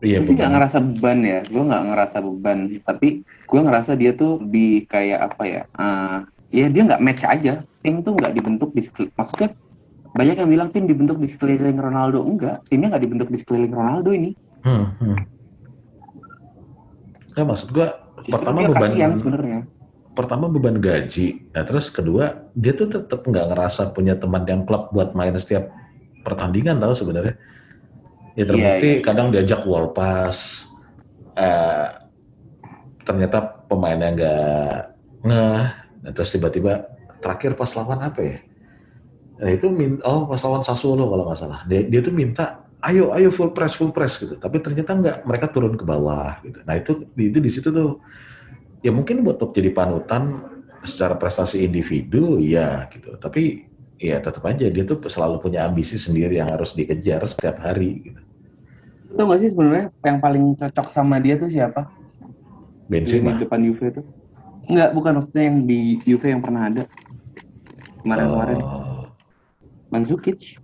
[0.02, 4.42] iya gue nggak ngerasa beban ya gue nggak ngerasa beban tapi gue ngerasa dia tuh
[4.42, 6.18] di kayak apa ya eh,
[6.52, 8.84] ya dia nggak match aja tim tuh nggak dibentuk di
[9.16, 9.56] maksudnya
[10.12, 14.12] banyak yang bilang tim dibentuk di sekeliling Ronaldo enggak timnya nggak dibentuk di sekeliling Ronaldo
[14.12, 15.18] ini Hmm, hmm.
[17.34, 17.88] Nggak, maksud gue
[18.22, 19.66] Justru pertama beban sebenarnya
[20.12, 21.50] pertama beban gaji.
[21.56, 25.72] Nah terus kedua dia tuh tetap nggak ngerasa punya teman yang klub buat main setiap
[26.28, 27.36] pertandingan tahu sebenarnya.
[28.36, 30.68] Ya terbukti Iya, kadang diajak wall pass,
[31.36, 31.88] eh,
[33.04, 34.80] ternyata pemainnya nggak
[35.28, 35.66] ngeh.
[36.02, 36.90] Nah, terus tiba-tiba
[37.22, 38.38] terakhir pas lawan apa ya?
[39.42, 41.60] Nah itu min oh pas lawan Sassuolo kalau nggak salah.
[41.66, 44.38] Dia, dia tuh minta ayo ayo full press full press gitu.
[44.38, 46.62] Tapi ternyata nggak mereka turun ke bawah gitu.
[46.66, 47.98] Nah itu itu di situ tuh
[48.86, 50.46] ya mungkin buat top jadi panutan
[50.82, 53.70] secara prestasi individu ya gitu tapi
[54.02, 58.22] ya tetap aja dia tuh selalu punya ambisi sendiri yang harus dikejar setiap hari gitu.
[59.14, 61.86] Tahu gak sih sebenarnya yang paling cocok sama dia tuh siapa
[62.90, 64.06] di Benzema depan Juve tuh
[64.72, 66.84] Enggak, bukan maksudnya yang di Juve yang pernah ada.
[68.02, 69.06] Kemarin-kemarin oh,
[69.92, 70.58] Mandzukic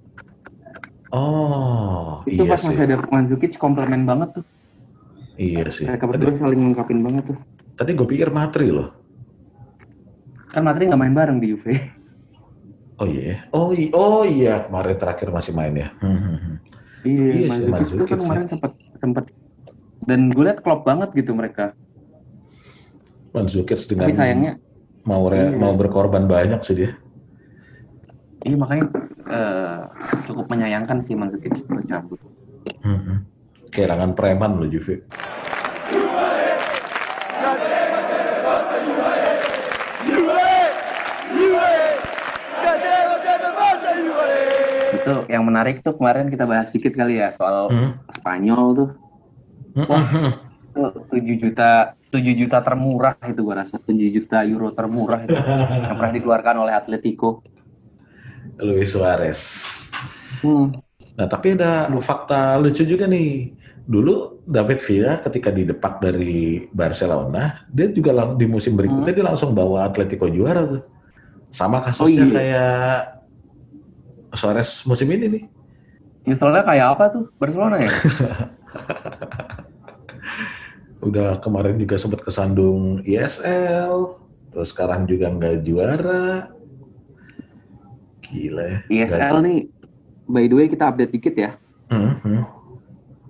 [1.13, 2.67] oh itu iya pas sih.
[2.71, 4.45] masih ada Mandzukic komplement banget tuh.
[5.37, 5.85] Iya sih.
[5.85, 7.37] Mereka berdua saling melengkapin banget tuh.
[7.77, 8.89] Tadi gue pikir Matri loh.
[10.49, 11.77] Kan Matri nggak main bareng di Juve
[13.03, 13.45] oh iya?
[13.53, 14.53] Oh iya oh iya.
[14.65, 15.87] Kemarin terakhir masih main ya.
[16.01, 16.55] Hmm, hmm, hmm.
[17.05, 19.25] iya, Iya Mandzukic tuh Mandzukic kan kemarin sempet sempet
[20.07, 21.75] dan gue liat klop banget gitu mereka
[23.37, 24.53] Mandzukic dengan tapi sayangnya
[25.03, 25.55] mau re- Iya.
[25.55, 26.91] mau berkorban banyak sih dia
[28.41, 28.85] iya makanya
[29.27, 29.79] eh,
[30.25, 32.17] cukup menyayangkan sih Mandzukic bercabut
[32.79, 33.23] Hmm,
[33.69, 35.05] kehilangan preman loh Juve
[44.89, 47.91] itu yang menarik tuh kemarin kita bahas sedikit kali ya soal Hmm.
[48.13, 48.89] Spanyol tuh
[49.77, 50.05] Hmm, Wah.
[51.11, 55.39] 7 juta 7 juta termurah itu gua rasa 7 juta euro termurah itu
[55.87, 57.43] yang pernah dikeluarkan oleh Atletico
[58.61, 59.39] Luis Suarez
[60.43, 60.67] hmm.
[61.17, 63.49] Nah, tapi ada fakta lucu juga nih.
[63.89, 69.55] Dulu David Villa ketika didepak dari Barcelona, dia juga lang- di musim berikutnya dia langsung
[69.57, 70.85] bawa Atletico juara tuh.
[71.49, 72.37] Sama kasusnya Oh, iya.
[72.37, 72.77] kayak
[74.37, 75.43] Suarez musim ini nih.
[76.27, 77.89] Misalnya kayak apa tuh Barcelona ya?
[81.01, 84.17] Udah kemarin juga sempat kesandung ISL,
[84.49, 86.49] terus sekarang juga nggak juara.
[88.27, 88.79] Gila ya.
[88.89, 89.59] ISL nih,
[90.25, 91.51] by the way kita update dikit ya.
[91.87, 92.43] Hmm, hmm.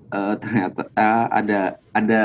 [0.07, 2.23] Eh, ternyata eh, ada ada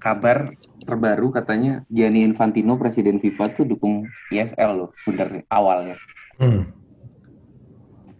[0.00, 5.96] kabar terbaru katanya Gianni Infantino presiden FIFA tuh dukung ISL loh sebenarnya awalnya.
[6.40, 6.72] Hmm.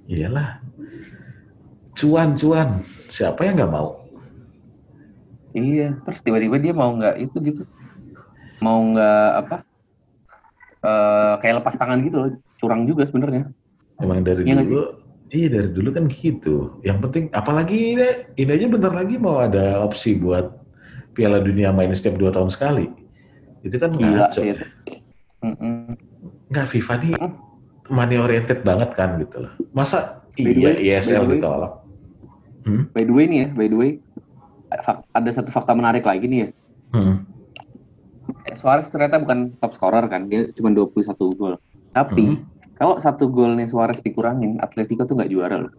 [0.06, 0.60] Iyalah.
[1.96, 2.84] Cuan, cuan.
[3.08, 4.01] Siapa yang nggak mau?
[5.52, 7.62] Iya, terus tiba-tiba dia mau nggak itu gitu,
[8.58, 9.56] mau nggak apa?
[10.82, 13.46] eh kayak lepas tangan gitu loh, curang juga sebenarnya.
[14.02, 14.82] Emang dari Iya dulu,
[15.30, 16.82] iya dari dulu kan gitu.
[16.82, 20.50] Yang penting, apalagi ini, ini aja bentar lagi mau ada opsi buat
[21.14, 22.90] Piala Dunia main setiap dua tahun sekali.
[23.62, 24.40] Itu kan Gila ngaco.
[26.50, 27.32] Nggak, FIFA nih Mm.
[27.90, 29.52] money oriented banget kan gitu loh.
[29.70, 31.72] Masa By iya way- ISL by the way- ditolak?
[32.90, 33.90] By the way nih ya, by the way,
[35.12, 36.48] ada satu fakta menarik lagi nih ya.
[36.92, 37.16] Hmm.
[38.46, 41.54] Eh, Suarez ternyata bukan top scorer kan, dia cuma 21 gol.
[41.90, 42.44] Tapi Hmm.
[42.74, 45.72] kalau satu golnya Suarez dikurangin, Atletico tuh nggak juara loh.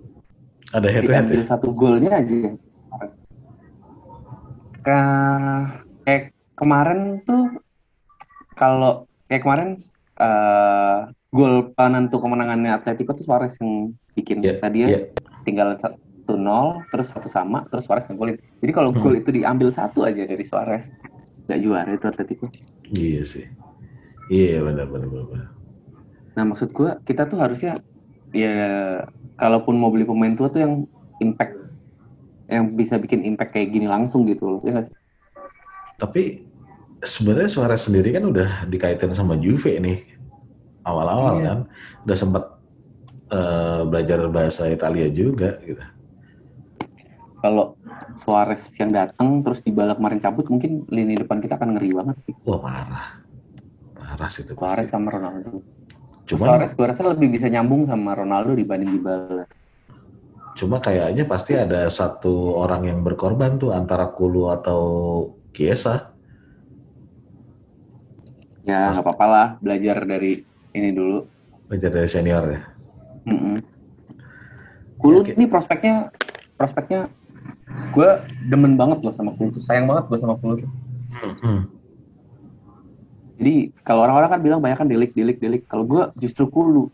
[0.71, 1.47] Ada head to head Diambil ya?
[1.47, 2.53] satu golnya aja.
[2.89, 3.13] Suarez.
[4.83, 5.69] Ka-
[6.03, 7.55] kayak kemarin tuh
[8.53, 9.69] kalau kayak kemarin
[10.13, 10.97] eh,
[11.33, 14.45] gol penentu kemenangannya Atletico tuh Suarez yang bikin.
[14.45, 14.99] Iya, Tadi ya iya.
[15.41, 15.73] tinggal
[16.23, 18.39] 1-0, terus satu sama, terus Suarez ngegolin.
[18.63, 19.03] Jadi kalau Hmm.
[19.03, 20.87] gol itu diambil satu aja dari Suarez,
[21.47, 22.47] nggak juara itu Atletico.
[22.95, 23.45] Iya sih.
[24.31, 25.47] Iya benar benar benar.
[26.33, 27.83] Nah maksud gua kita tuh harusnya
[28.33, 28.55] ya
[29.37, 30.73] kalaupun mau beli pemain tua tuh yang
[31.19, 31.53] impact
[32.47, 34.61] yang bisa bikin impact kayak gini langsung gitu loh.
[34.63, 34.95] Ya sih?
[35.99, 36.43] Tapi
[37.03, 39.99] sebenarnya Suarez sendiri kan udah dikaitin sama Juve nih
[40.83, 41.45] awal-awal Iya.
[41.47, 41.59] kan,
[42.07, 42.43] udah sempat
[43.33, 45.81] eh, belajar bahasa Italia juga gitu.
[47.43, 47.75] Kalau
[48.23, 52.33] Suarez yang datang terus Dybala kemarin cabut mungkin lini depan kita akan ngeri banget sih.
[52.47, 53.19] Wah parah.
[53.99, 54.55] Parah sih itu.
[54.55, 54.95] Suarez pasti.
[54.95, 55.59] sama Ronaldo.
[56.23, 59.43] Cuman Suarez gue rasa lebih bisa nyambung sama Ronaldo dibanding Dybala.
[60.53, 64.81] cuma kayaknya pasti ada satu orang yang berkorban tuh antara Kulu atau
[65.49, 66.13] Kiesa.
[68.61, 70.45] Ya nggak apa-apa lah belajar dari
[70.77, 71.25] ini dulu.
[71.67, 72.61] Belajar dari senior ya.
[73.25, 73.65] Mm-mm.
[75.01, 76.13] Kulu Ya, ini prospeknya
[76.53, 77.09] prospeknya
[77.93, 78.09] gue
[78.49, 79.63] demen banget loh sama Kulu tuh.
[79.63, 80.71] Sayang banget gue sama Kulu tuh.
[81.43, 81.61] Hmm.
[83.37, 85.63] Jadi kalau orang-orang kan bilang banyak kan delik delik delik.
[85.69, 86.89] Kalau gue justru Kulu.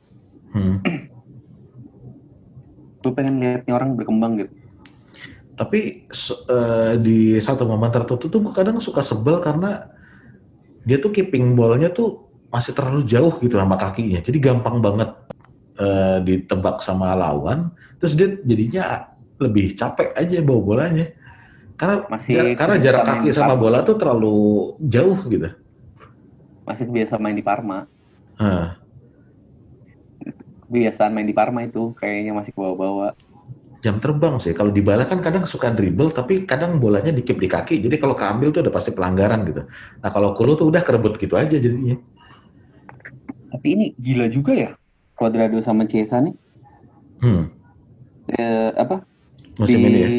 [0.51, 0.83] Hmm.
[2.99, 4.51] Gue pengen lihat nih orang berkembang gitu.
[5.55, 6.03] Tapi
[6.51, 9.87] eh, di satu momen tertentu tuh gue kadang suka sebel karena
[10.83, 14.19] dia tuh keeping bolanya tuh masih terlalu jauh gitu sama kakinya.
[14.19, 15.15] Jadi gampang banget
[15.79, 17.71] eh, ditebak sama lawan.
[18.03, 21.05] Terus dia jadinya lebih capek aja bawa bolanya.
[21.79, 23.61] Karena Masih jar- karena jarak kaki sama Parma.
[23.63, 24.35] bola tuh terlalu
[24.83, 25.49] jauh gitu.
[26.67, 27.87] Masih biasa main di Parma.
[28.37, 28.77] Hah.
[30.69, 33.11] Kebiasaan main di Parma itu kayaknya masih ke bawah-bawah.
[33.79, 34.51] jam terbang sih.
[34.51, 37.79] Kalau di bala kan kadang suka dribble, tapi kadang bolanya dikip di kaki.
[37.79, 39.63] Jadi kalau keambil tuh udah pasti pelanggaran gitu.
[40.03, 41.95] Nah kalau Kulu tuh udah kerebut gitu aja jadinya.
[43.49, 44.69] Tapi ini gila juga ya.
[45.15, 46.35] Cuadrado sama Chiesa nih.
[47.23, 47.51] Hmm.
[48.29, 49.08] Eh, apa?
[49.59, 50.09] Musim di, ini ya.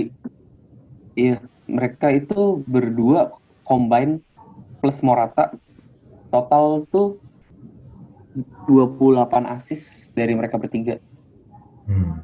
[1.16, 4.20] Iya, mereka itu berdua combine
[4.84, 5.56] plus Morata
[6.28, 7.18] total tuh
[8.68, 11.02] 28 assist dari mereka bertiga.
[11.90, 12.22] Hmm.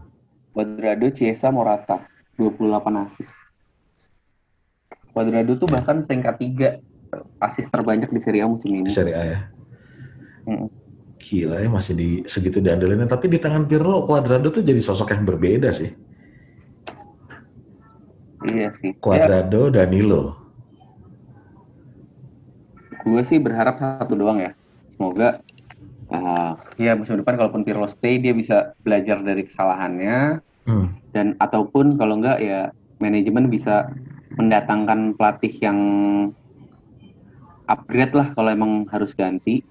[0.54, 2.06] Cuadrado, Chiesa, Morata
[2.38, 3.34] 28 assist.
[5.10, 8.88] Cuadrado tuh bahkan peringkat 3 assist terbanyak di Serie A musim ini.
[8.92, 9.40] Serie A ya.
[10.46, 10.68] Mm.
[11.16, 13.08] Gila ya masih di segitu diandelin.
[13.08, 15.90] Tapi di tangan Pirlo, Cuadrado tuh jadi sosok yang berbeda sih.
[18.46, 18.94] Iya sih.
[18.94, 20.22] Ya, Cuadrado, Danilo.
[23.06, 24.50] gue sih berharap satu doang ya.
[24.90, 25.38] Semoga
[26.10, 30.98] ah, ya musim depan kalaupun Pirlo stay dia bisa belajar dari kesalahannya Hmm.
[31.14, 33.86] dan ataupun kalau enggak ya manajemen bisa
[34.34, 35.78] mendatangkan pelatih yang
[37.70, 39.62] upgrade lah kalau emang harus ganti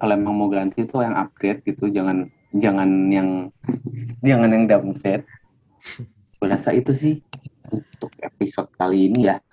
[0.00, 3.52] kalau emang mau ganti tuh yang upgrade gitu jangan jangan yang
[4.24, 5.28] jangan yang downgrade
[6.40, 7.14] gue rasa itu sih
[7.70, 9.36] untuk episode kali ini ya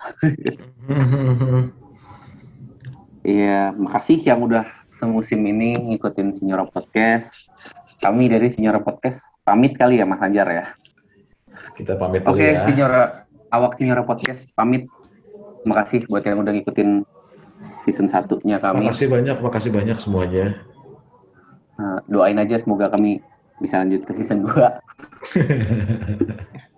[3.28, 7.52] Iya, makasih yang udah semusim ini ngikutin Sinyora Podcast.
[8.00, 10.64] Kami dari Sinyora Podcast pamit kali ya Mas Anjar ya.
[11.76, 12.64] Kita pamit dulu Oke, ya.
[12.64, 14.88] Sinyora awak Sinyora Podcast pamit.
[15.68, 17.04] Makasih buat yang udah ngikutin
[17.84, 18.88] season satunya kami.
[18.88, 20.64] Makasih banyak, makasih banyak semuanya.
[21.76, 23.20] Nah, doain aja semoga kami
[23.60, 24.56] bisa lanjut ke season 2.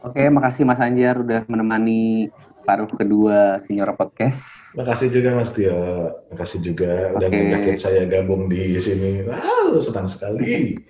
[0.00, 2.32] Oke, makasih Mas Anjar udah menemani
[2.64, 4.72] paruh kedua Sinyora Podcast.
[4.72, 5.76] Makasih juga Mas Tio.
[6.32, 7.36] Makasih juga udah Oke.
[7.36, 9.28] ngajakin saya gabung di sini.
[9.28, 10.80] Wow, senang sekali.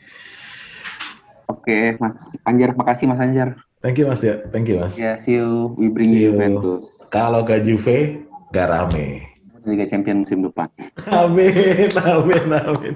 [1.51, 3.59] Oke, Mas Anjar, makasih Mas Anjar.
[3.83, 4.47] Thank you Mas Tio.
[4.55, 4.95] Thank you Mas.
[4.95, 5.75] Ya, see you.
[5.75, 6.39] We bring See you.
[6.39, 7.11] Juventus.
[7.11, 8.23] Kalau ke Juve,
[8.55, 9.27] gak rame.
[9.67, 10.71] Liga Champion musim depan.
[11.11, 12.95] Amin, amin, amin.